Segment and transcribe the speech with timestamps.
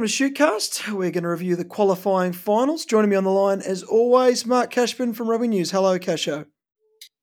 [0.00, 0.92] welcome to Shutecast.
[0.94, 2.86] We're going to review the qualifying finals.
[2.86, 5.72] Joining me on the line, as always, Mark Cashman from Rugby News.
[5.72, 6.46] Hello, Casho.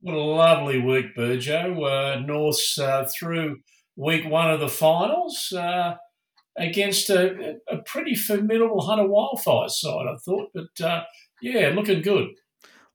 [0.01, 1.73] What a lovely week, Burjo.
[1.81, 3.61] Uh, North's uh, through
[3.95, 5.95] week one of the finals uh,
[6.55, 10.49] against a, a, pretty formidable Hunter Wildfire side, I thought.
[10.53, 11.03] But uh,
[11.41, 12.27] yeah, looking good.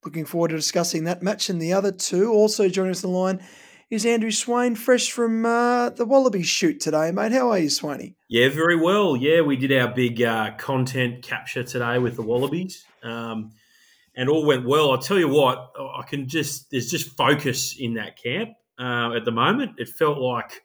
[0.04, 2.30] Looking forward to discussing that match and the other two.
[2.30, 3.44] Also joining us on the line
[3.92, 7.30] is Andrew Swain, fresh from uh, the Wallaby shoot today, mate.
[7.30, 8.14] How are you, Swainy?
[8.26, 9.18] Yeah, very well.
[9.18, 13.50] Yeah, we did our big uh, content capture today with the Wallabies, um,
[14.16, 14.92] and all went well.
[14.92, 19.26] I tell you what, I can just there's just focus in that camp uh, at
[19.26, 19.72] the moment.
[19.76, 20.62] It felt like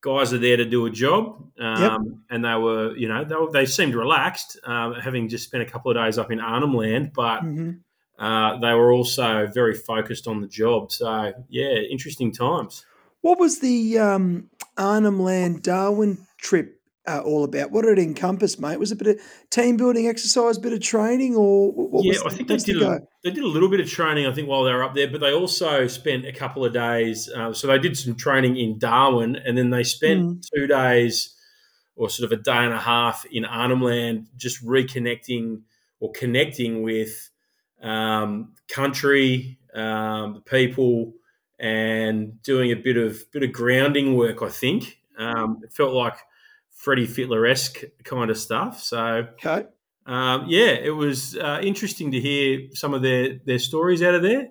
[0.00, 2.00] guys are there to do a job, um, yep.
[2.30, 5.66] and they were, you know, they, were, they seemed relaxed, um, having just spent a
[5.66, 7.40] couple of days up in Arnhem Land, but.
[7.40, 7.70] Mm-hmm
[8.18, 10.90] uh, they were also very focused on the job.
[10.90, 12.84] So, yeah, interesting times.
[13.20, 17.70] What was the um, Arnhem Land Darwin trip uh, all about?
[17.70, 18.78] What did it encompass, mate?
[18.78, 22.20] Was it a bit of team building exercise, bit of training, or what yeah?
[22.26, 22.82] I think they did.
[22.82, 25.08] A, they did a little bit of training, I think, while they were up there,
[25.08, 27.28] but they also spent a couple of days.
[27.28, 30.44] Uh, so they did some training in Darwin, and then they spent mm.
[30.54, 31.34] two days,
[31.96, 35.62] or sort of a day and a half, in Arnhem Land, just reconnecting
[36.00, 37.30] or connecting with
[37.82, 41.14] um, country, um, the people,
[41.58, 44.42] and doing a bit of bit of grounding work.
[44.42, 46.16] I think um, it felt like
[46.70, 48.80] Freddie Fittler esque kind of stuff.
[48.80, 49.66] So, okay.
[50.06, 54.22] Um, yeah, it was uh, interesting to hear some of their their stories out of
[54.22, 54.48] there.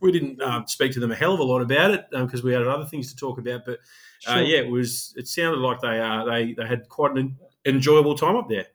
[0.00, 2.46] We didn't uh, speak to them a hell of a lot about it because um,
[2.46, 3.64] we had other things to talk about.
[3.66, 3.80] But
[4.26, 4.42] uh, sure.
[4.42, 5.12] yeah, it was.
[5.16, 7.36] It sounded like they uh, they they had quite an
[7.66, 8.66] enjoyable time up there.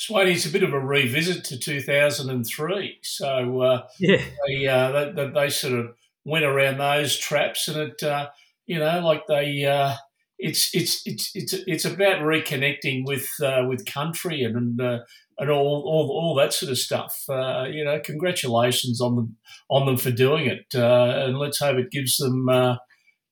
[0.00, 2.98] Swaney's a bit of a revisit to 2003.
[3.02, 5.88] So uh, yeah, they, uh, they, they, sort of
[6.24, 8.28] went around those traps, and it uh,
[8.66, 9.94] you know like they uh,
[10.38, 14.98] it's it's it's it's it's about reconnecting with uh, with country and and, uh,
[15.38, 17.14] and all, all all that sort of stuff.
[17.28, 19.36] you know, congratulations on them
[19.68, 22.48] on them for doing it, and let's hope it gives them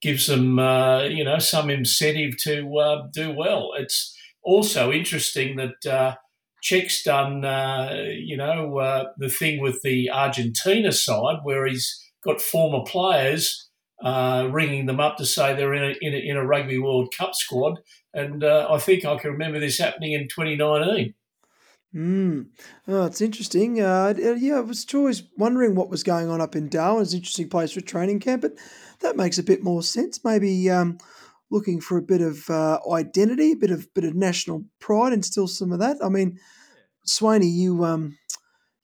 [0.02, 0.58] gives them
[1.10, 3.70] you know some incentive to do well.
[3.78, 6.18] It's also interesting that
[6.62, 12.40] Czech's done, uh, you know, uh, the thing with the Argentina side where he's got
[12.40, 13.68] former players
[14.02, 17.12] uh, ringing them up to say they're in a, in a, in a Rugby World
[17.16, 17.80] Cup squad.
[18.14, 21.14] And uh, I think I can remember this happening in 2019.
[21.94, 22.46] Mm.
[22.86, 23.80] Oh, it's interesting.
[23.80, 27.02] Uh, yeah, I was always wondering what was going on up in Darwin.
[27.02, 28.54] It's an interesting place for training camp, but
[29.00, 30.22] that makes a bit more sense.
[30.22, 30.98] Maybe um,
[31.50, 35.24] looking for a bit of uh, identity, a bit of bit of national pride, and
[35.24, 35.96] still some of that.
[36.02, 36.38] I mean,
[37.06, 38.18] Swaney, you um,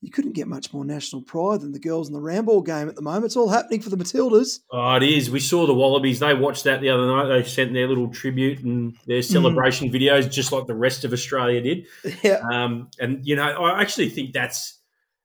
[0.05, 2.95] you couldn't get much more national pride than the girls in the Ramball game at
[2.95, 3.27] the moment.
[3.27, 4.61] It's all happening for the Matildas.
[4.71, 5.31] Oh, it is.
[5.31, 6.21] We saw the Wallabies.
[6.21, 7.29] They watched that the other night.
[7.29, 9.25] They sent their little tribute and their mm.
[9.25, 9.95] celebration mm.
[9.95, 11.87] videos, just like the rest of Australia did.
[12.23, 12.41] Yeah.
[12.51, 14.79] Um, and you know, I actually think that's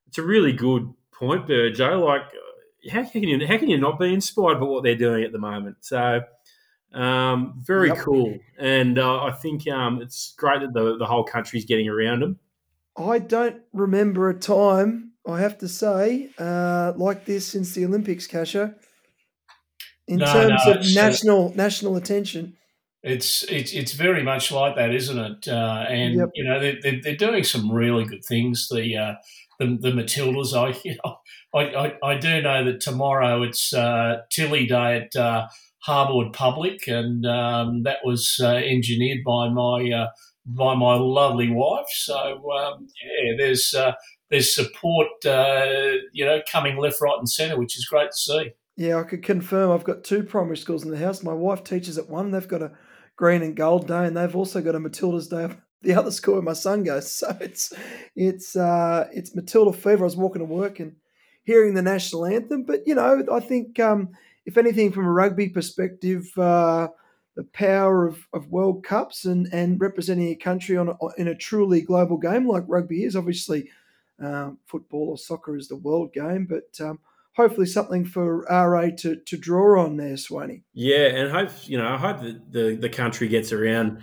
[0.08, 2.04] it's a really good point, Burjo.
[2.04, 2.22] Like,
[2.90, 5.38] how can you how can you not be inspired by what they're doing at the
[5.38, 5.76] moment?
[5.80, 6.22] So.
[6.92, 7.98] Um, very yep.
[7.98, 12.20] cool, and uh, I think um, it's great that the, the whole country's getting around
[12.20, 12.38] them.
[12.96, 18.26] I don't remember a time, I have to say, uh, like this since the Olympics,
[18.26, 18.74] Casho.
[20.08, 22.56] In no, terms no, of national uh, national attention.
[23.02, 25.48] It's it's it's very much like that, isn't it?
[25.48, 26.30] Uh, and yep.
[26.34, 28.68] you know they're, they're doing some really good things.
[28.68, 29.14] The uh,
[29.60, 31.16] the, the Matildas, I you know
[31.54, 35.16] I, I, I, do know that tomorrow it's uh, Tilly Day at
[35.86, 40.08] Harbord Public, and um, that was uh, engineered by my uh,
[40.46, 41.88] by my lovely wife.
[41.90, 43.92] So um, yeah, there's uh,
[44.30, 45.66] there's support, uh,
[46.12, 48.50] you know, coming left, right, and centre, which is great to see.
[48.76, 49.72] Yeah, I could confirm.
[49.72, 51.22] I've got two primary schools in the house.
[51.22, 52.30] My wife teaches at one.
[52.30, 52.72] They've got a
[53.16, 55.48] green and gold day, and they've also got a Matilda's day.
[55.82, 57.72] The other school where my son goes, so it's
[58.14, 60.04] it's uh, it's Matilda fever.
[60.04, 60.96] I was walking to work and
[61.44, 64.10] hearing the national anthem, but you know, I think um,
[64.50, 66.88] if anything, from a rugby perspective, uh,
[67.36, 71.36] the power of, of World Cups and, and representing a country on a, in a
[71.36, 73.14] truly global game like rugby is.
[73.14, 73.70] Obviously,
[74.18, 76.98] um, football or soccer is the world game, but um,
[77.34, 80.62] hopefully something for RA to, to draw on there, Swaney.
[80.74, 84.02] Yeah, and hope you know I hope that the, the country gets around.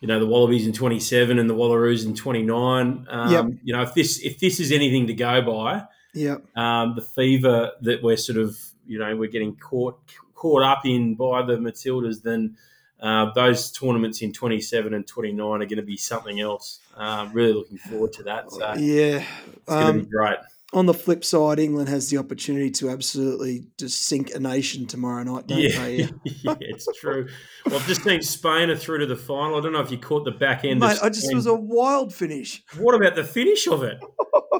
[0.00, 3.06] You know the Wallabies in twenty seven and the Wallaroos in twenty nine.
[3.08, 3.46] Um, yep.
[3.62, 7.72] You know if this if this is anything to go by, yeah, um, the fever
[7.80, 9.98] that we're sort of you know we're getting caught
[10.34, 12.56] caught up in by the Matildas, then
[13.00, 16.80] uh, those tournaments in 27 and 29 are going to be something else.
[16.96, 18.50] Uh, really looking forward to that.
[18.50, 19.24] So yeah,
[19.54, 20.36] it's going to be um, great.
[20.72, 25.22] on the flip side, England has the opportunity to absolutely just sink a nation tomorrow
[25.24, 25.78] night, don't yeah.
[25.78, 25.96] they?
[26.24, 27.28] yeah, it's true.
[27.66, 29.58] Well, I've just seen Spain are through to the final.
[29.58, 30.80] I don't know if you caught the back end.
[30.80, 32.62] Mate, I just was a wild finish.
[32.78, 33.98] What about the finish of it?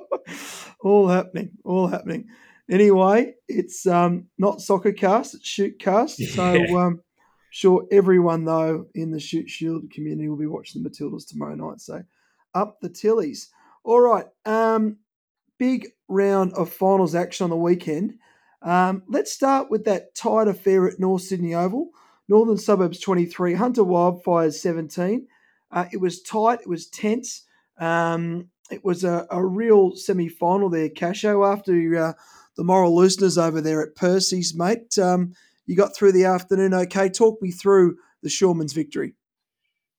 [0.81, 2.29] all happening, all happening.
[2.71, 6.19] Anyway, it's um, not soccer cast, it's Shute cast.
[6.21, 6.29] Yeah.
[6.35, 7.01] So um,
[7.51, 11.81] sure everyone though in the Shute Shield community will be watching the Matildas tomorrow night.
[11.81, 12.03] So
[12.55, 13.49] up the Tillies.
[13.85, 14.27] All right.
[14.45, 14.97] Um,
[15.59, 18.15] big round of finals action on the weekend.
[18.63, 21.91] Um, let's start with that tight affair at North Sydney Oval.
[22.29, 25.29] Northern Suburbs 23, Hunter Wildfires 17.
[25.71, 27.45] Uh, it was tight, it was tense.
[27.79, 32.13] Um, it was a, a real semi final there, Casho, after uh,
[32.57, 34.99] the moral looseners over there at Percy's, mate.
[34.99, 35.33] Um,
[35.67, 37.09] you got through the afternoon okay.
[37.09, 39.15] Talk me through the Shoremen's victory.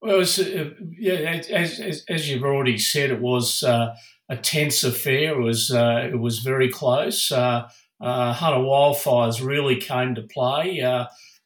[0.01, 3.95] Well, was, uh, yeah, as, as, as, you've already said, it was uh,
[4.29, 5.39] a tense affair.
[5.39, 7.31] It was uh, it was very close.
[7.31, 7.67] Uh,
[7.99, 10.81] uh, Hunter Wildfires really came to play.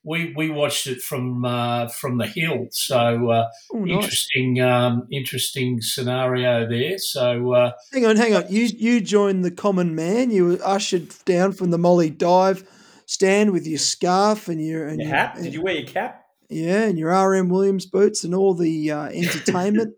[0.03, 3.95] Uh, we we watched it from uh, from the hill, so uh, Oh, nice.
[4.03, 6.97] interesting um, interesting scenario there.
[6.97, 8.45] So uh, Hang on, hang on.
[8.49, 10.31] You you joined the common man.
[10.31, 12.67] You were ushered down from the Mollie Dive
[13.05, 15.37] stand with your scarf and your and Your your- hat?
[15.41, 16.17] Did you wear your cap?
[16.49, 19.93] yeah, and your RM Williams boots and all the uh, entertainment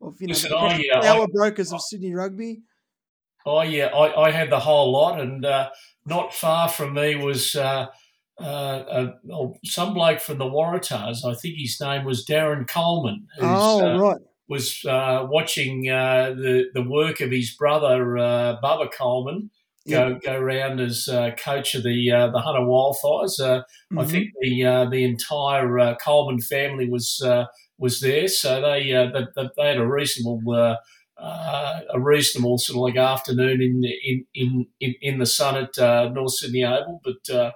[0.00, 2.62] of you know Listen, the I, uh, power I- brokers of Sydney Rugby.
[3.46, 5.70] I yeah, I, I had the whole lot, and uh,
[6.06, 7.56] not far from me was
[8.40, 11.24] uh, uh, oh, some bloke from the Waratahs.
[11.24, 13.26] I think his name was Darren Coleman.
[13.36, 18.56] Who's, Oh uh, right, was uh, watching uh, the the work of his brother uh,
[18.62, 19.50] Bubba Coleman
[19.88, 23.40] go go round as uh, coach of the uh, the Hunter Wildfires.
[23.40, 23.62] Uh,
[23.98, 27.46] I think the uh, the entire uh, Coleman family was uh,
[27.78, 29.26] was there, so they uh, they,
[29.56, 30.40] they- had a reasonable.
[30.52, 30.76] Uh,
[31.22, 33.82] uh, a reasonable sort of like afternoon in
[34.34, 37.50] in in in, the sun at uh, North Sydney Oval, but uh,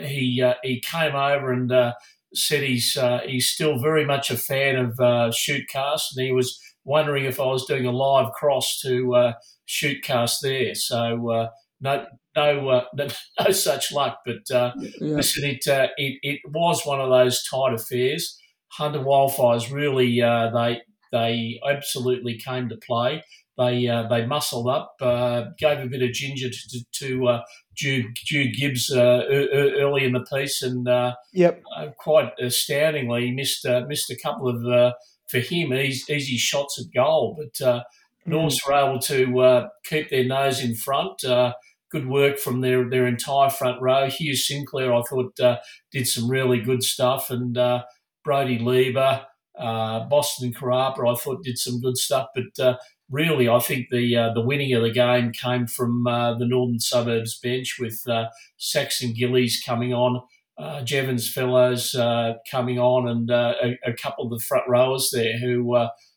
[0.00, 1.94] he uh, he came over and uh,
[2.34, 6.58] said he's uh, he's still very much a fan of uh, Shutecast, and he was
[6.84, 9.32] wondering if I was doing a live cross to uh,
[9.68, 10.74] Shutecast there.
[10.74, 11.48] So uh,
[11.80, 12.06] no
[12.36, 13.08] no, uh, no
[13.40, 17.44] no such luck, but uh, yeah, listen, it, uh, it it was one of those
[17.44, 18.38] tight affairs.
[18.72, 20.80] Hunter Wildfires really uh, they
[21.12, 23.22] they absolutely came to play.
[23.58, 27.42] They uh, they muscled up, uh, gave a bit of ginger to, to, uh,
[27.74, 33.66] Jude, Jude Gibbs uh, early in the piece, and uh, yep, uh, quite astoundingly, missed
[33.66, 34.92] uh, missed a couple of uh,
[35.28, 37.38] for him easy, easy shots at goal.
[37.38, 37.82] But uh,
[38.24, 41.24] Norths were able to uh, keep their nose in front.
[41.24, 41.52] Uh,
[41.90, 44.08] good work from their their entire front row.
[44.08, 45.58] Hugh Sinclair, I thought, uh,
[45.90, 47.82] did some really good stuff, and uh,
[48.24, 49.26] Brody Lieber,
[49.58, 52.28] uh, Boston Carapa, I thought did some good stuff.
[52.34, 52.76] But uh,
[53.12, 56.80] really, I think the uh, the winning of the game came from uh, the Northern
[56.80, 60.22] Suburbs bench with uh, Saxon Gillies coming on
[60.58, 65.10] uh, Jevons Fellows uh, coming on, and uh, a, a couple of the front rowers
[65.12, 65.76] there who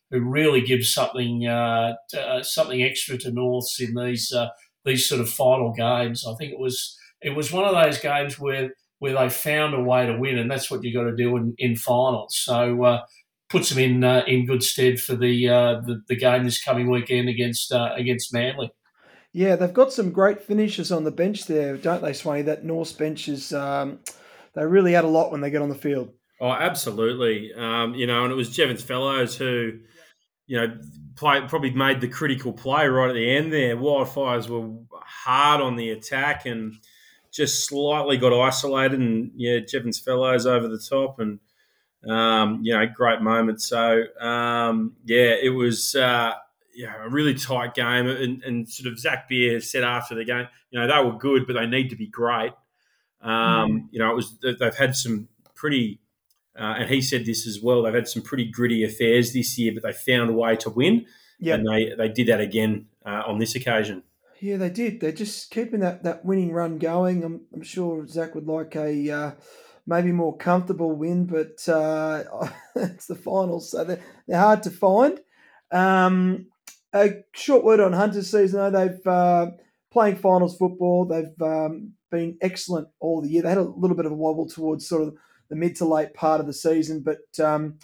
[0.10, 1.44] who really give something
[2.42, 4.34] something extra to Norths in these
[4.86, 6.26] these sort of final games.
[6.26, 9.84] I think it was it was one of those games where where they found a
[9.84, 12.36] way to win, and that's what you got to do in, in finals.
[12.38, 13.02] So.
[13.58, 16.90] Puts them in uh, in good stead for the, uh, the the game this coming
[16.90, 18.72] weekend against uh, against Manly.
[19.34, 19.56] yeah.
[19.56, 22.44] They've got some great finishers on the bench there, don't they, Swanee?
[22.44, 24.00] That Norths bench is um,
[24.54, 26.12] they really add a lot when they get on the field.
[26.42, 27.54] Oh, absolutely.
[27.54, 29.80] Um, you know, and it was Jevons Fellows who,
[30.48, 30.78] you know,
[31.16, 33.78] play, probably made the critical play right at the end there.
[33.78, 36.76] Wildfires were hard on the attack and
[37.34, 41.40] just slightly got isolated, and yeah, Jevons Fellows over the top, and
[42.10, 43.62] um, you know, great moment.
[43.62, 45.96] So um, yeah, it was.
[45.96, 46.34] Uh,
[46.78, 50.48] yeah, a really tight game, and, and sort of Zach Beer said after the game,
[50.72, 52.52] you know, they were good, but they need to be great.
[53.22, 56.02] Um, You know, it was they've had some pretty,
[56.60, 57.84] uh, and he said this as well.
[57.84, 61.06] They've had some pretty gritty affairs this year, but they found a way to win,
[61.40, 64.04] Yeah, and they they did that again uh, on this occasion.
[64.42, 65.00] Yeah, they did.
[65.00, 67.24] They're just keeping that, that winning run going.
[67.24, 69.32] I'm, I'm sure Zach would like a uh,
[69.88, 72.24] maybe more comfortable win, but uh,
[72.76, 75.20] it's the finals, so they're, they're hard to find.
[75.72, 76.48] Um,
[76.94, 78.72] a short word on Hunters season, though.
[78.72, 79.52] They've uh,
[79.92, 81.06] playing finals football.
[81.06, 83.42] They've um, been excellent all the year.
[83.42, 85.16] They had a little bit of a wobble towards sort of
[85.50, 87.78] the mid to late part of the season, but um,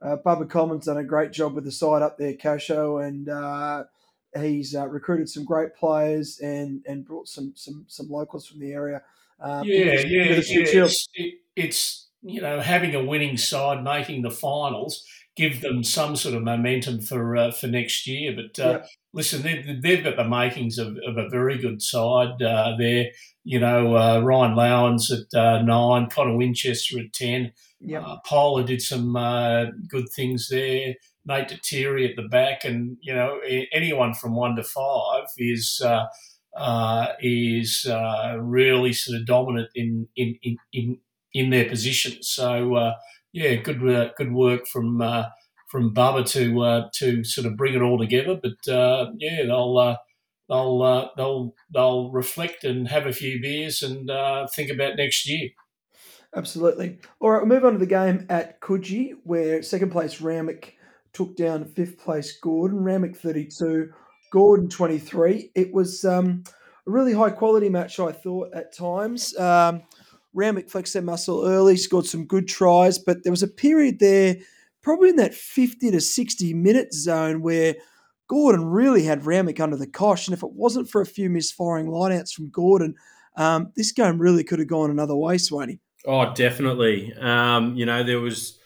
[0.00, 3.84] uh, Bubba Coleman's done a great job with the side up there, Casho, and uh,
[4.38, 8.72] he's uh, recruited some great players and and brought some some some locals from the
[8.72, 9.02] area.
[9.40, 10.40] Um, yeah, yeah, yeah.
[10.40, 15.04] It's, it, it's you know having a winning side making the finals
[15.38, 18.34] give them some sort of momentum for uh, for next year.
[18.34, 18.80] But uh,
[19.12, 23.06] listen, they've, they've, got the makings of, of a very good side uh, there.
[23.44, 27.52] You know, uh, Ryan Lowens at uh, nine, Connor Winchester at ten.
[27.80, 28.02] Yep.
[28.04, 29.12] Uh, Polar did some
[29.88, 30.94] good things there.
[31.24, 33.40] Nate Deteri at the back, and you know
[33.72, 35.80] anyone from one to five is
[37.20, 37.86] is
[38.38, 40.38] really sort of dominant in in
[40.72, 40.98] in
[41.34, 42.22] in, their position.
[42.22, 42.94] So
[43.32, 45.24] yeah, good uh, good work from uh,
[45.68, 48.38] from Bubba to uh, to sort of bring it all together.
[48.42, 49.96] But uh, yeah, they'll uh,
[50.48, 54.10] they'll uh, they'll they'll reflect and have a few beers and
[54.50, 55.50] think about next year.
[56.36, 56.98] Absolutely.
[57.20, 60.76] All right, we'll move on to the game at Coogee, where second place Randwick
[61.14, 62.84] took down fifth place Gordon.
[62.84, 63.90] Randwick 32,
[64.30, 65.52] Gordon 23.
[65.54, 66.44] It was um,
[66.86, 69.36] a really high quality match, I thought, at times.
[69.38, 69.82] Um,
[70.68, 74.36] flexed their muscle early, scored some good tries, but there was a period there,
[74.82, 77.74] probably in that 50 to 60 minute zone, where
[78.28, 80.28] Gordon really had Randwick under the cosh.
[80.28, 82.94] And if it wasn't for a few misfiring lineouts from Gordon,
[83.36, 85.78] um, this game really could have gone another way, Swaney.
[86.06, 87.12] Oh, definitely.
[87.14, 88.57] Um, you know, there was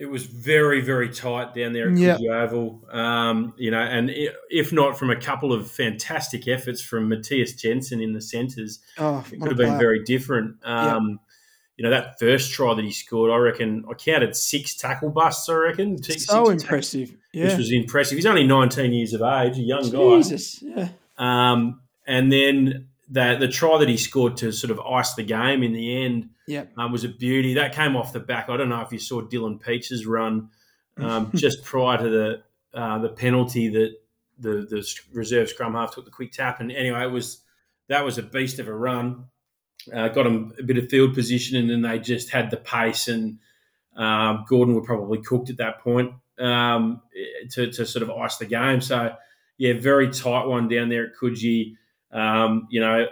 [0.00, 1.94] it was very, very tight down there at.
[1.94, 2.82] Coogee Oval.
[2.90, 4.10] Um, you know, and
[4.50, 9.22] if not from a couple of fantastic efforts from Matthias Jensen in the centres, Oh,
[9.30, 9.78] it could have been player.
[9.78, 10.56] very different.
[10.64, 11.20] Um,
[11.76, 15.48] You know, that first try that he scored, I reckon I counted six tackle busts.
[15.48, 17.08] I reckon Six- so six impressive.
[17.10, 17.56] which Yeah.
[17.56, 18.16] was impressive.
[18.16, 20.16] He's only 19 years of age, a young guy.
[20.18, 20.62] Jesus.
[20.62, 20.88] Yeah.
[21.16, 25.62] Um, and then the the try that he scored to sort of ice the game
[25.62, 26.64] in the end Yeah.
[26.76, 27.54] um, was a beauty.
[27.54, 28.48] That came off the back.
[28.48, 30.50] I don't know if you saw Dylan Pietsch's run
[30.96, 33.94] um, just prior to the uh, the penalty that
[34.38, 36.60] the the reserve scrum half took the quick tap.
[36.60, 37.42] And anyway, it was
[37.88, 39.24] that was a beast of a run.
[39.92, 43.08] Uh, got him a bit of field position, and then they just had the pace.
[43.08, 43.38] And
[43.96, 47.02] um, Gordon were probably cooked at that point um,
[47.50, 48.80] to, to sort of ice the game.
[48.80, 49.14] So
[49.58, 51.74] yeah, very tight one down there at Coogee.
[52.12, 53.06] Um, you know,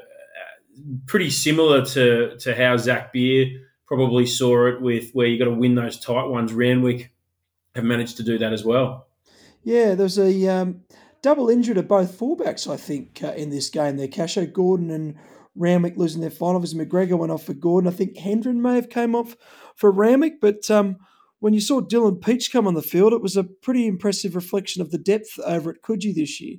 [1.06, 3.46] pretty similar to to how Zach Beer
[3.86, 6.52] probably saw it with where you got to win those tight ones.
[6.52, 7.12] Randwick
[7.74, 9.06] have managed to do that as well.
[9.64, 10.82] Yeah, there's a um,
[11.22, 14.08] double injury to both fullbacks, I think, uh, in this game there.
[14.08, 15.16] Casho Gordon and
[15.54, 17.88] Randwick losing their final as McGregor went off for Gordon.
[17.88, 19.36] I think Hendren may have came off
[19.74, 20.96] for Randwick, but um,
[21.40, 24.82] when you saw Dylan Pietsch come on the field, it was a pretty impressive reflection
[24.82, 26.58] of the depth over at Coogee this year.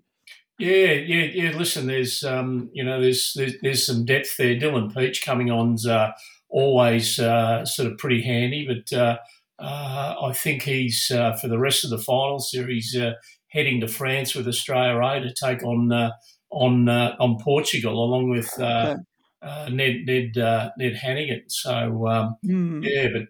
[0.60, 1.58] Yeah, yeah, yeah.
[1.58, 4.56] Listen, there's um, you know, there's, there's there's some depth there.
[4.56, 6.12] Dylan Pietsch coming on's uh,
[6.50, 9.18] always uh, sort of pretty handy, but uh,
[9.58, 13.14] uh, I think he's uh, for the rest of the final series uh,
[13.48, 16.12] heading to France with Australia A to take on uh,
[16.52, 18.98] on uh, on Portugal along with uh,
[19.42, 21.44] uh, Ned Ned uh, Ned Hanigan.
[21.48, 22.84] So um, Hmm.
[22.84, 23.24] yeah, but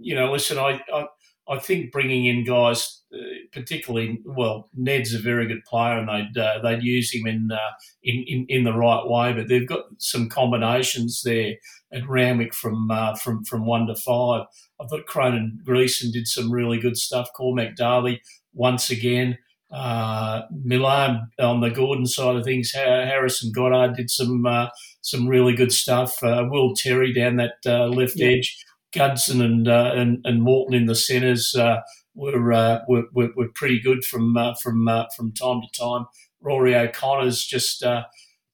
[0.00, 1.06] you know, listen, I I,
[1.50, 3.18] I think bringing in guys, uh,
[3.52, 7.58] particularly well, Ned's a very good player, and they'd uh, they'd use him in, uh,
[8.02, 9.32] in in in the right way.
[9.32, 11.54] But they've got some combinations there
[11.92, 14.42] at Randwick from uh, from from one to five.
[14.80, 17.28] I thought Cronin Greason did some really good stuff.
[17.36, 18.20] Cormac Darley
[18.52, 19.38] once again.
[19.70, 24.68] Uh, Milan on the Gordon side of things, Ha- Harrison Goddard did some uh,
[25.02, 26.22] some really good stuff.
[26.22, 28.28] Uh, Will Terry down that uh, left Yeah.
[28.28, 28.64] edge,
[28.94, 31.80] Gudson and uh, and and Morton in the centres uh,
[32.14, 36.06] were, uh, were were were pretty good from uh, from uh, from time to time.
[36.40, 38.04] Rory O'Connor's just uh,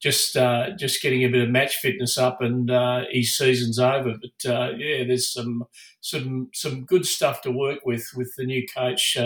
[0.00, 0.35] just
[0.79, 2.71] just getting a bit of match fitness up, and
[3.11, 4.14] his season's over.
[4.21, 5.64] But yeah, there's some
[6.00, 9.17] some some good stuff to work with with the new coach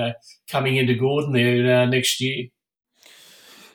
[0.50, 2.48] coming into Gordon there next year.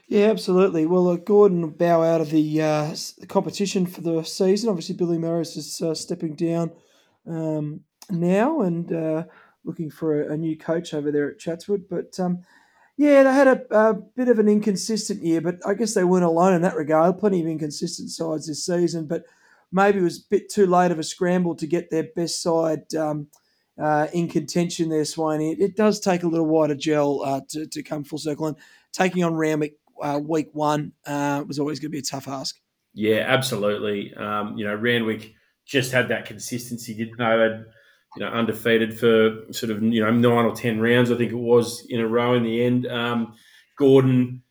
[0.08, 0.86] Yeah, absolutely.
[0.86, 2.96] Well, uh, Gordon bow out of the, uh,
[3.28, 4.70] competition for the season.
[4.70, 6.72] Obviously, Billy Morris is uh, stepping down
[7.28, 9.24] um, now and uh,
[9.64, 11.86] looking for a, a new coach over there at Chatswood.
[11.90, 12.44] But um,
[12.98, 16.26] yeah, they had a, a bit of an inconsistent year, but I guess they weren't
[16.26, 17.18] alone in that regard.
[17.18, 19.24] Plenty of inconsistent sides this season, but
[19.72, 22.94] maybe it was a bit too late of a scramble to get their best side
[22.96, 23.28] um,
[23.82, 25.54] uh, in contention there, Swaney.
[25.54, 28.48] It, it does take a little while to gel uh, to, to come full circle.
[28.48, 28.58] And
[28.92, 32.60] taking on Randwick uh, week one uh, was always going to be a tough ask.
[32.94, 34.14] Yeah, absolutely.
[34.14, 35.34] Um, you know, Randwick
[35.66, 37.24] just had that consistency, didn't they?
[37.38, 37.66] They'd,
[38.16, 41.36] you know, undefeated for sort of, you know, nine or 10 rounds, I think it
[41.38, 42.86] was, in a row in the end.
[42.88, 43.34] Um,
[43.78, 44.44] Gordon,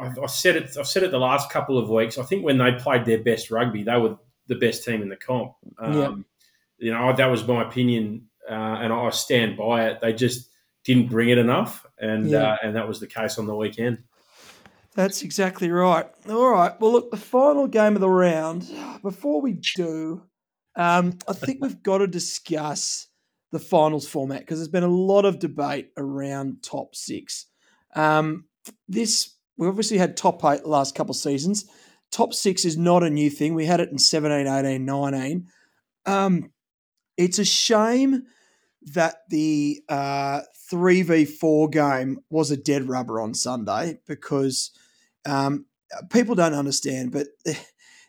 [0.00, 2.18] I, I said it, I've said it the last couple of weeks.
[2.18, 5.16] I think when they played their best rugby, they were the best team in the
[5.16, 5.52] comp.
[5.78, 6.14] Um, Yeah.
[6.80, 10.00] You know, that was my opinion, uh, and I stand by it.
[10.00, 10.48] They just
[10.84, 12.52] didn't bring it enough, and Yeah.
[12.52, 13.98] uh, and that was the case on the weekend.
[14.94, 16.06] That's exactly right.
[16.28, 16.78] All right.
[16.80, 18.70] Well, look, the final game of the round.
[19.02, 20.22] Before we do,
[20.76, 23.08] um, I think we've got to discuss
[23.50, 27.46] the finals format because there's been a lot of debate around top six.
[27.94, 28.44] Um,
[28.88, 31.66] this we obviously had top eight the last couple of seasons.
[32.10, 33.54] Top six is not a new thing.
[33.54, 35.46] We had it in 17, 18, 19.
[36.06, 36.50] Um,
[37.16, 38.22] it's a shame
[38.94, 40.40] that the uh,
[40.72, 44.70] 3v4 game was a dead rubber on Sunday because
[45.26, 45.66] um,
[46.10, 47.26] people don't understand, but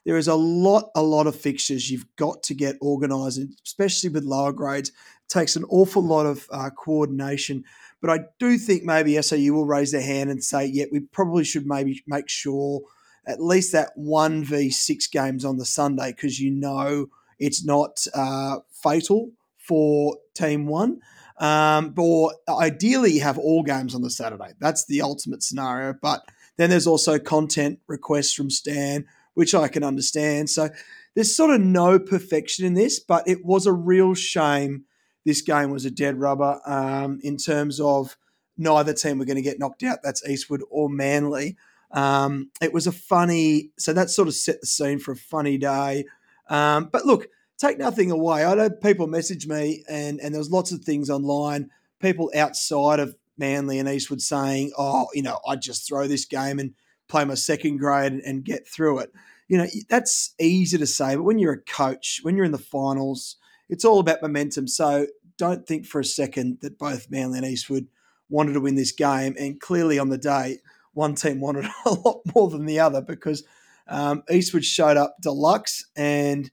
[0.05, 4.23] there is a lot, a lot of fixtures you've got to get organised, especially with
[4.23, 4.89] lower grades.
[4.89, 7.63] It takes an awful lot of uh, coordination.
[8.01, 11.43] But I do think maybe SAU will raise their hand and say, yeah, we probably
[11.43, 12.81] should maybe make sure
[13.27, 19.31] at least that 1v6 games on the Sunday because you know it's not uh, fatal
[19.57, 20.99] for team one.
[21.39, 24.51] Um, or ideally, have all games on the Saturday.
[24.59, 25.93] That's the ultimate scenario.
[25.93, 26.23] But
[26.57, 29.05] then there's also content requests from Stan,
[29.39, 30.49] which I can understand.
[30.49, 30.67] So
[31.15, 34.83] there's sort of no perfection in this, but it was a real shame
[35.25, 38.17] this game was a dead rubber um, in terms of
[38.57, 39.99] neither team were going to get knocked out.
[40.03, 41.55] That's Eastwood or Manly.
[41.91, 45.57] Um, it was a funny, so that sort of set the scene for a funny
[45.57, 46.03] day.
[46.49, 47.27] Um, but look,
[47.57, 48.43] take nothing away.
[48.43, 51.69] I know people message me, and and there was lots of things online.
[52.01, 56.59] People outside of Manly and Eastwood saying, "Oh, you know, I just throw this game
[56.59, 56.73] and
[57.09, 59.11] play my second grade and, and get through it."
[59.47, 62.57] You know, that's easy to say, but when you're a coach, when you're in the
[62.57, 63.37] finals,
[63.67, 64.67] it's all about momentum.
[64.67, 67.87] So don't think for a second that both Manly and Eastwood
[68.29, 69.35] wanted to win this game.
[69.39, 70.59] And clearly on the day,
[70.93, 73.43] one team wanted a lot more than the other because
[73.87, 76.51] um, Eastwood showed up deluxe and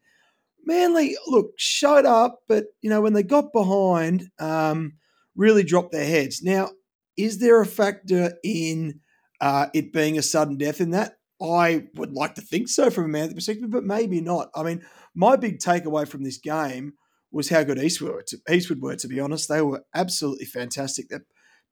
[0.65, 4.95] Manly, look, showed up, but you know when they got behind, um,
[5.37, 6.43] really dropped their heads.
[6.43, 6.71] Now,
[7.17, 8.99] is there a factor in
[9.41, 11.15] uh, it being a sudden death in that?
[11.41, 14.49] I would like to think so from a Manly perspective, but maybe not.
[14.55, 14.83] I mean,
[15.15, 16.95] my big takeaway from this game
[17.31, 18.25] was how good Eastwood were.
[18.29, 21.09] To, Eastwood were, to be honest, they were absolutely fantastic.
[21.09, 21.21] The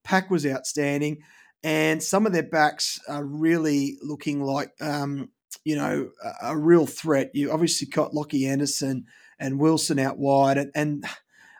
[0.03, 1.19] pack was outstanding,
[1.63, 5.31] and some of their backs are really looking like um,
[5.65, 7.31] you know a, a, real threat.
[7.33, 9.07] You obviously got Lachie Anderson
[9.39, 11.05] and Wilson out wide, and, and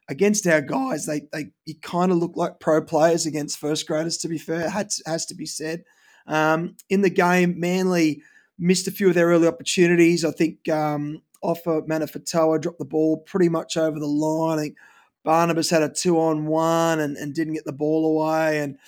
[0.09, 4.19] against our guys, they they kind of look like pro players against first graders.
[4.19, 5.85] To be fair, has has to be said.
[6.27, 8.23] Um, in the game, Manly
[8.59, 10.25] missed a few of their early opportunities.
[10.25, 14.59] I think um, Offa Manafatoa dropped the ball pretty much over the line.
[14.59, 14.77] I think
[15.25, 18.61] Barnabas had a two on one and, and didn't get the ball away.
[18.61, 18.79] And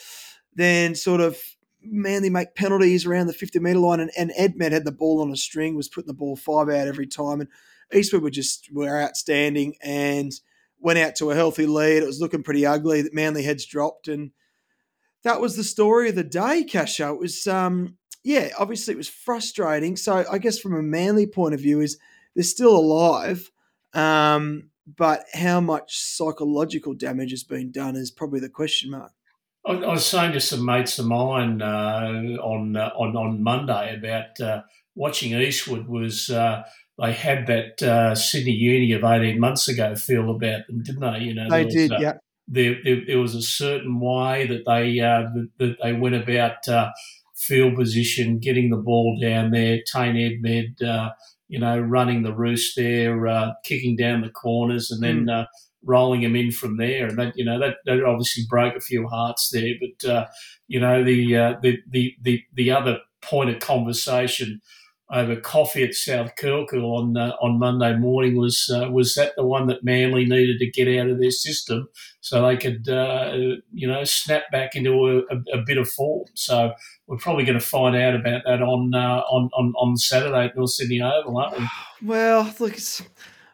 [0.54, 1.38] then sort of
[1.88, 4.00] Manly make penalties around the 50 metre line.
[4.00, 6.88] And, and Edmed had the ball on a string, was putting the ball five out
[6.88, 7.40] every time.
[7.40, 7.48] And
[7.94, 10.32] Eastwood were just were outstanding and
[10.80, 12.02] went out to a healthy lead.
[12.02, 13.02] It was looking pretty ugly.
[13.02, 14.08] That Manly heads dropped.
[14.08, 14.32] And
[15.22, 17.14] that was the story of the day, Casho.
[17.14, 19.96] It was, um, yeah, obviously it was frustrating.
[19.96, 21.98] So I guess from a Manly point of view is–
[22.36, 23.50] they're still alive.
[23.94, 29.12] Um, but how much psychological damage has been done is probably the question mark.
[29.66, 33.96] I, I was saying to some mates of mine uh, on uh, on on Monday
[33.96, 34.62] about uh,
[34.94, 36.62] watching Eastwood was uh,
[36.98, 41.20] they had that uh, Sydney Uni of eighteen months ago feel about them, didn't they?
[41.20, 41.90] You know, they did.
[41.98, 42.18] Yeah.
[42.48, 46.92] There, there, there, was a certain way that they uh, that, that, they went about
[47.34, 49.80] field position, getting the ball down there.
[49.92, 51.12] Tane Edmed
[51.48, 55.42] you know, running the roost there, uh, kicking down the corners, and then mm.
[55.42, 55.46] uh,
[55.84, 57.06] rolling them in from there.
[57.06, 59.74] And that, you know, that, that obviously broke a few hearts there.
[59.80, 60.26] But uh,
[60.66, 64.60] you know, the, uh, the the the the other point of conversation
[65.10, 69.34] over coffee at South Curl Curl on uh, on Monday morning was uh, was that
[69.36, 71.88] the one that Manly needed to get out of their system
[72.20, 73.32] so they could uh,
[73.72, 76.26] you know snap back into a, a, a, bit of form.
[76.34, 76.72] So
[77.06, 80.56] we're probably going to find out about that on uh, on, on on Saturday at
[80.56, 81.66] North Sydney Oval, aren't we?
[82.02, 83.02] Well, look, it's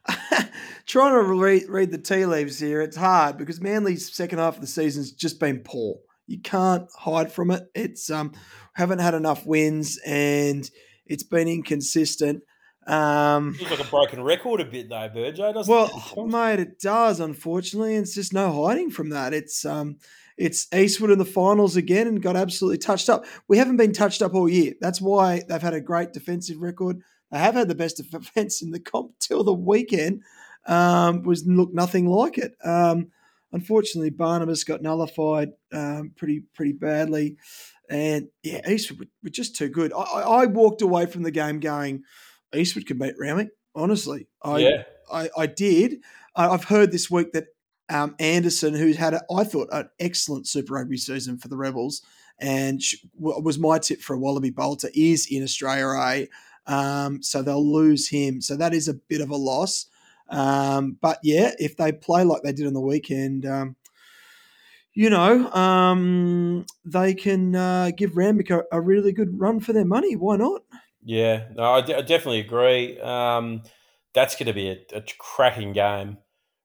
[0.86, 2.80] trying to read, read the tea leaves here.
[2.80, 5.98] It's hard because Manly's second half of the season's just been poor.
[6.26, 7.70] You can't hide from it.
[7.74, 8.32] It's um
[8.74, 10.68] haven't had enough wins and
[11.06, 12.42] it's been inconsistent.
[12.86, 16.26] Um, Feels like a broken record a bit though, Burjo, doesn't well, it?
[16.26, 17.20] mate, it does.
[17.20, 19.32] Unfortunately, And it's just no hiding from that.
[19.32, 19.98] It's um,
[20.36, 23.24] it's Eastwood in the finals again and got absolutely touched up.
[23.48, 24.74] We haven't been touched up all year.
[24.80, 27.00] That's why they've had a great defensive record.
[27.30, 30.22] They have had the best defense in the comp till the weekend.
[30.66, 32.54] Um, was looked nothing like it.
[32.64, 33.08] Um,
[33.52, 37.36] unfortunately, Barnabas got nullified um, pretty pretty badly.
[37.92, 39.92] And yeah, Eastwood were just too good.
[39.92, 42.04] I, I walked away from the game going,
[42.54, 43.50] Eastwood can beat Rowing.
[43.74, 44.82] Honestly, I, yeah.
[45.12, 46.00] I, I did.
[46.34, 47.48] I've heard this week that
[47.90, 52.00] um, Anderson, who's had, a, I thought, an excellent Super Rugby season for the Rebels,
[52.38, 52.80] and
[53.18, 56.28] was my tip for a Wallaby Bolter, is in Australia A.
[56.66, 58.40] Um, so they'll lose him.
[58.40, 59.86] So that is a bit of a loss.
[60.30, 63.76] Um, but yeah, if they play like they did on the weekend, um,
[64.94, 69.84] you know, um, they can uh, give Randwick a, a, really good run for their
[69.84, 70.16] money.
[70.16, 70.62] Why not?
[71.02, 73.00] Yeah, no, I, d- I definitely agree.
[73.00, 73.62] Um,
[74.14, 76.18] that's going to be a, a, cracking game,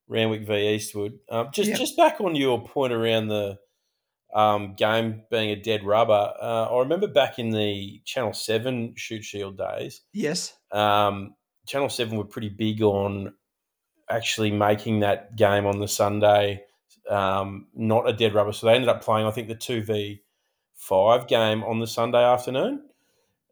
[0.08, 1.20] Randwick v Eastwood.
[1.30, 1.76] Um, just yeah.
[1.76, 3.58] just back on your point around the
[4.34, 6.34] um, game being a dead rubber.
[6.42, 10.02] Uh, I remember back in the Channel Seven Shute Shield days.
[10.14, 10.54] Yes.
[10.72, 11.36] Um,
[11.66, 13.34] Channel Seven were pretty big on
[14.10, 16.62] actually making that game on the Sunday
[17.10, 18.52] um, not a dead rubber.
[18.52, 20.22] So they ended up playing, I think, the two v
[20.76, 22.84] five game on the Sunday afternoon.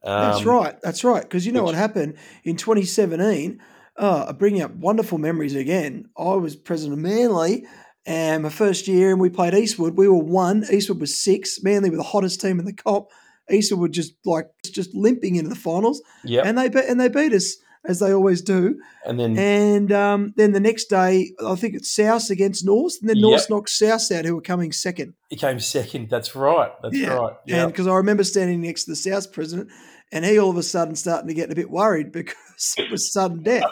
[0.04, 0.80] That's um, right.
[0.82, 1.24] That's right.
[1.24, 3.60] Because you know which, what happened in 2017.
[3.98, 6.10] Oh, bringing up wonderful memories again.
[6.18, 7.66] I was president of Manly,
[8.06, 9.98] and my first year, and we played Eastwood.
[9.98, 10.66] We were one.
[10.70, 11.64] Eastwood was six.
[11.64, 13.08] Manly were the hottest team in the comp.
[13.50, 16.02] Eastwood were just like just limping into the finals.
[16.26, 17.56] Yeah, and they and they beat us
[17.88, 18.80] as they always do.
[19.06, 23.10] And then and um, then the next day, I think it's South against North, and
[23.10, 23.50] then North yep.
[23.50, 25.14] knocked South out, who were coming second.
[25.30, 26.10] He came second.
[26.10, 26.72] That's right.
[26.82, 27.14] That's yeah.
[27.14, 27.34] right.
[27.46, 27.58] Yep.
[27.58, 29.70] And because I remember standing next to the South president,
[30.12, 33.12] and he all of a sudden starting to get a bit worried because it was
[33.12, 33.64] sudden death.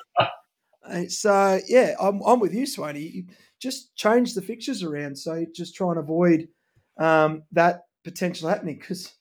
[1.10, 3.26] so yeah, I'm, I'm with you, Swaney.
[3.62, 6.48] just change the fixtures around, so just try and avoid
[7.00, 9.14] um, that potential happening because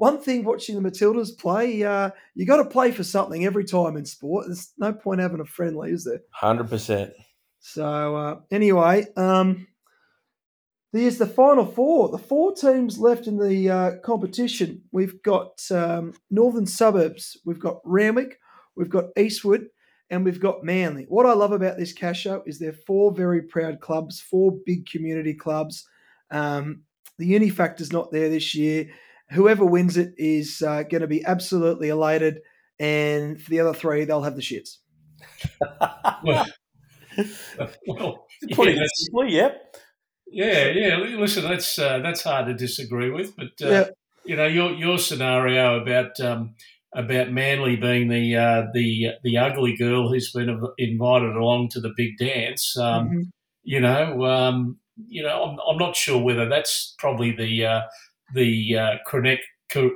[0.00, 3.98] one thing watching the Matildas play, uh, you got to play for something every time
[3.98, 4.46] in sport.
[4.46, 6.22] There's no point having a friendly, is there?
[6.30, 7.12] Hundred percent.
[7.58, 9.66] So uh, anyway, um,
[10.94, 12.08] there's the final four.
[12.08, 14.80] The four teams left in the uh, competition.
[14.90, 18.38] We've got um, Northern Suburbs, we've got Randwick,
[18.76, 19.66] we've got Eastwood,
[20.08, 21.04] and we've got Manly.
[21.10, 25.34] What I love about this Casho is they're four very proud clubs, four big community
[25.34, 25.86] clubs.
[26.30, 26.84] Um,
[27.18, 28.88] the uni factor's not there this year
[29.32, 32.40] whoever wins it is uh, going to be absolutely elated,
[32.78, 34.76] and for the other three, they'll have the shits.
[36.24, 36.46] well,
[37.86, 39.76] well yeah, simply, yep.
[40.32, 40.96] Yeah, yeah.
[40.96, 43.84] Listen, that's uh, that's hard to disagree with, but uh, yeah.
[44.24, 46.54] you know your your scenario about um,
[46.94, 51.92] about Manly being the uh, the the ugly girl who's been invited along to the
[51.96, 52.76] big dance.
[52.76, 53.20] Um, mm-hmm.
[53.62, 57.80] You know, um, you know, I'm, I'm not sure whether that's probably the uh,
[58.34, 59.42] the uh, correct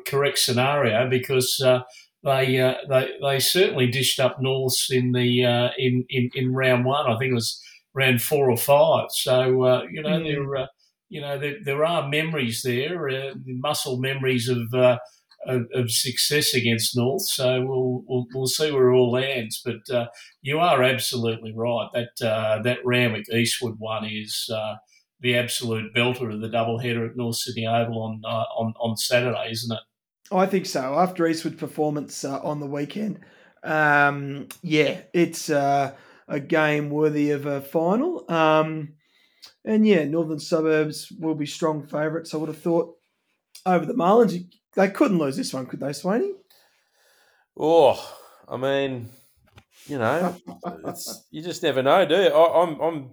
[0.06, 1.80] correct scenario because uh,
[2.22, 6.84] they, uh, they they certainly dished up North in the uh, in, in in round
[6.84, 7.10] one.
[7.10, 7.60] I think it was
[7.94, 9.08] round four or five.
[9.10, 10.24] So uh, you know mm.
[10.24, 10.66] there uh,
[11.08, 14.72] you know there, there are memories there, muscle memories of,
[15.46, 15.90] of, of.
[15.90, 19.60] success against North, so we'll, we'll, we'll see where it all lands.
[19.62, 24.50] But you are absolutely right that that Randwick Eastwood one is
[25.20, 28.96] the absolute belter of the double header at North Sydney Oval on uh, on on
[28.96, 29.82] Saturday, isn't it?
[30.32, 30.98] I think so.
[30.98, 33.20] After Eastwood's performance uh, on the weekend,
[33.62, 35.94] um, yeah, it's uh,
[36.28, 38.30] a game worthy of a final.
[38.30, 38.94] Um,
[39.64, 42.34] and yeah, Northern Suburbs will be strong favourites.
[42.34, 42.96] I would have thought
[43.66, 44.46] over the Marlins.
[44.74, 46.32] They couldn't lose this one, could they, Swaney?
[47.56, 48.16] Oh,
[48.48, 49.10] I mean,
[49.86, 50.36] you know,
[51.30, 52.28] you just never know, do you?
[52.28, 53.10] I, I'm, I'm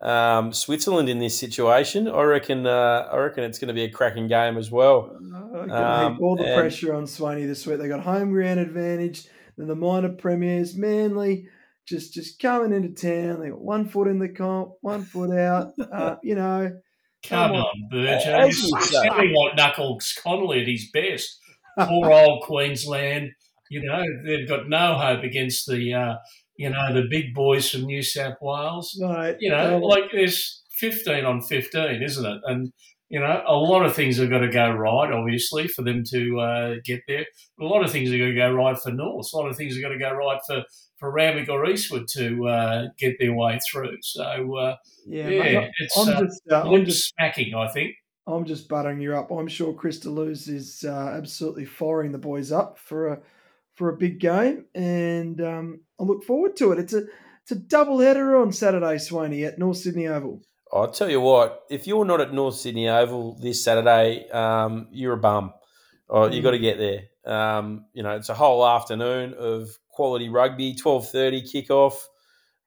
[0.00, 2.08] um, Switzerland in this situation.
[2.08, 2.66] I reckon.
[2.66, 5.16] Uh, I reckon it's going to be a cracking game as well.
[5.18, 7.78] Um, all the and, pressure on Swaney this week.
[7.78, 9.26] They got home ground advantage.
[9.56, 11.48] Then the minor premiers, Manly,
[11.86, 13.40] just just coming into town.
[13.40, 15.72] They got one foot in the comp, one foot out.
[15.78, 16.78] Uh, you know.
[17.24, 18.46] Come, come on, Burger.
[18.46, 21.40] He's sounding like Knuckles Connolly at his best.
[21.76, 23.30] Poor old Queensland.
[23.70, 26.14] You know, they've got no hope against the uh,
[26.58, 29.00] you know, the big boys from New South Wales.
[29.00, 29.36] Right.
[29.38, 32.40] You know, like there's 15 on 15, isn't it?
[32.44, 32.72] And,
[33.08, 36.40] you know, a lot of things have got to go right, obviously, for them to
[36.40, 37.24] uh, get there.
[37.56, 39.28] But a lot of things are going to go right for North.
[39.32, 40.64] A lot of things are going to go right for,
[40.98, 43.96] for Randwick or Eastwood to uh, get their way through.
[44.02, 47.94] So, uh, yeah, yeah it's I'm uh, just, uh, I'm just smacking, I think.
[48.26, 49.30] I'm just buttering you up.
[49.30, 53.20] I'm sure Chris Deleuze is uh, absolutely firing the boys up for a
[53.78, 56.80] for a big game, and um, I look forward to it.
[56.80, 57.04] It's a
[57.42, 60.42] it's a double header on Saturday, Swaney, at North Sydney Oval.
[60.70, 65.14] I'll tell you what, if you're not at North Sydney Oval this Saturday, um, you're
[65.14, 65.54] a bum.
[66.10, 67.04] Oh, you got to get there.
[67.24, 70.74] Um, you know, it's a whole afternoon of quality rugby.
[70.74, 71.94] Twelve thirty kickoff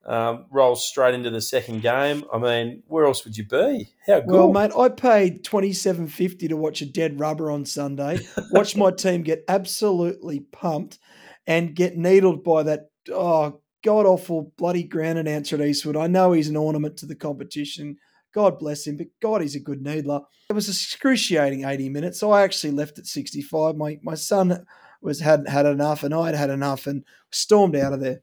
[0.04, 2.24] um, rolls straight into the second game.
[2.32, 3.88] I mean, where else would you be?
[4.06, 4.30] How good?
[4.30, 8.18] Well, mate, I paid twenty seven fifty to watch a dead rubber on Sunday.
[8.50, 10.98] watch my team get absolutely pumped
[11.46, 15.96] and get needled by that oh god awful bloody ground announcer at Eastwood.
[15.96, 17.96] I know he's an ornament to the competition.
[18.32, 20.20] God bless him, but God, he's a good needler.
[20.48, 22.18] It was excruciating 80 minutes.
[22.18, 23.76] So I actually left at 65.
[23.76, 24.64] My my son
[25.00, 28.22] was hadn't had enough, and I'd had enough, and stormed out of there.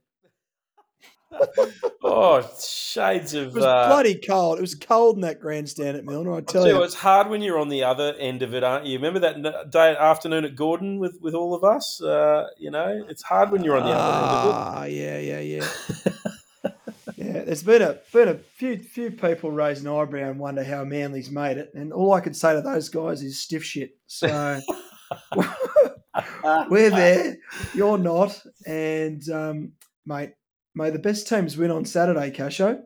[2.02, 3.48] Oh, shades of.
[3.48, 4.58] It was uh, bloody cold.
[4.58, 6.32] It was cold in that grandstand at Millner.
[6.32, 6.84] I tell tell you, you.
[6.84, 8.98] it's hard when you're on the other end of it, aren't you?
[8.98, 12.02] Remember that day afternoon at Gordon with, with all of us?
[12.02, 14.54] Uh, you know, it's hard when you're on the other end of it.
[14.56, 15.68] Ah, yeah, yeah, yeah.
[17.16, 20.84] yeah, there's been a been a few few people raise an eyebrow and wonder how
[20.84, 23.98] Manly's made it, and all I can say to those guys is stiff shit.
[24.08, 24.60] So
[26.70, 27.38] we're there,
[27.76, 29.74] you're not, and um,
[30.06, 30.32] mate,
[30.76, 32.82] may the best teams win on Saturday, Casho.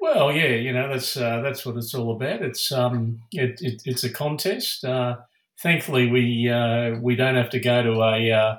[0.00, 2.42] Well, yeah, you know that's uh, that's what it's all about.
[2.42, 4.84] It's um, it, it, it's a contest.
[4.84, 5.16] Uh,
[5.62, 8.56] thankfully, we uh, we don't have to go to a uh,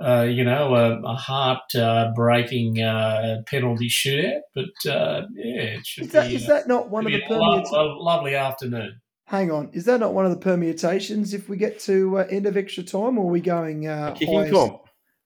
[0.00, 4.40] uh, you know a, a heart uh, breaking uh, penalty shootout.
[4.54, 7.18] But uh, yeah, it should Is that be, is uh, that not one of the
[7.22, 7.72] a lo- permutations?
[7.72, 9.00] lo- lovely afternoon.
[9.26, 11.34] Hang on, is that not one of the permutations?
[11.34, 14.38] If we get to uh, end of extra time, or are we going uh, Kicking
[14.38, 14.82] highest- comp.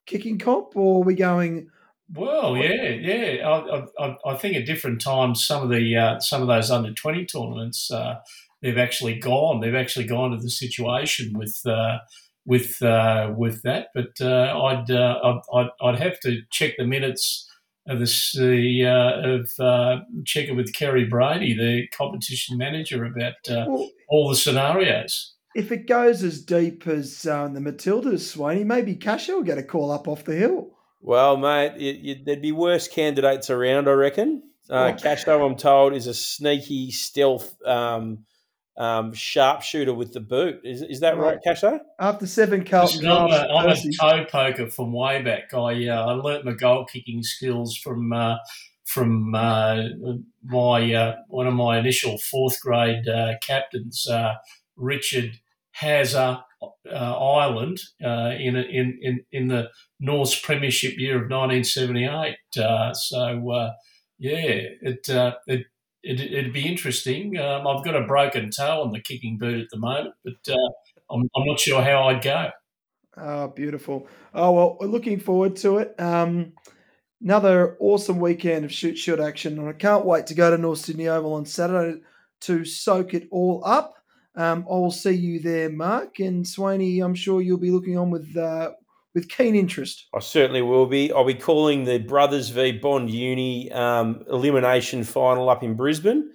[0.06, 1.68] kicking comp, or are we going?
[2.14, 3.48] Well, yeah, yeah.
[3.48, 6.92] I, I, I think at different times, some of the uh, some of those under
[6.92, 8.16] twenty tournaments, uh,
[8.60, 9.60] they've actually gone.
[9.60, 11.98] They've actually gone to the situation with uh,
[12.44, 13.88] with uh, with that.
[13.94, 17.48] But uh, I'd, uh, I'd I'd I'd have to check the minutes
[17.88, 23.34] of this the uh, of uh, check it with Kerry Brady, the competition manager, about
[23.48, 25.34] uh, Well, all the scenarios.
[25.54, 29.62] if it goes as deep as um, the Matildas, Swaney, maybe Casher will get a
[29.62, 30.70] call up off the hill.
[31.02, 34.42] Well, mate, you, you, there'd be worse candidates around, I reckon.
[34.70, 34.92] Uh.
[34.92, 38.24] Casho, I'm told, is a sneaky stealth um,
[38.76, 40.60] um, sharpshooter with the boot.
[40.64, 41.80] Is, is that right, Casho?
[41.98, 45.52] After seven Carlton I'm, drafts, a, I'm a toe poker from way back.
[45.52, 48.36] I uh, I learnt my goal kicking skills from uh,
[48.84, 49.82] from uh,
[50.44, 54.34] my uh, one of my initial fourth grade uh, captains, uh,
[54.76, 55.40] Richard
[55.78, 56.44] Hazza
[56.90, 59.68] uh, Ireland, uh, in, in in in the
[60.00, 62.36] North's Premiership year of 1978.
[62.58, 63.72] Uh, so uh,
[64.18, 65.66] yeah, it uh, it.
[66.04, 67.38] It, it'd be interesting.
[67.38, 70.68] Um, I've got a broken toe on the kicking boot at the moment, but uh,
[71.12, 72.48] I'm, I'm not sure how I'd go.
[73.16, 74.08] Oh, beautiful.
[74.34, 75.94] Oh, well, we're looking forward to it.
[76.00, 76.54] Um,
[77.22, 79.58] another awesome weekend of shoot shoot action.
[79.58, 82.00] And I can't wait to go to North Sydney Oval on Saturday
[82.42, 83.94] to soak it all up.
[84.34, 86.18] Um, I will see you there, Mark.
[86.18, 88.72] And Swaney, I'm sure you'll be looking on with uh,
[89.14, 90.06] with keen interest.
[90.14, 91.12] I certainly will be.
[91.12, 96.30] I'll be calling the Brothers v Bond Uni um, elimination final up in Brisbane,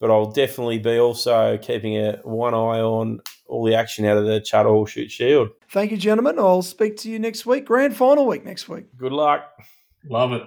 [0.00, 4.24] but I'll definitely be also keeping a one eye on all the action out of
[4.24, 5.50] the Charter Hall Shute Shield.
[5.68, 6.38] Thank you, gentlemen.
[6.38, 7.66] I'll speak to you next week.
[7.66, 8.86] Grand final week next week.
[8.96, 9.52] Good luck.
[10.08, 10.42] Love it.